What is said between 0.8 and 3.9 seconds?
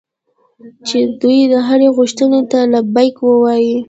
چې د دوی هرې غوښتنې ته لبیک ووایي.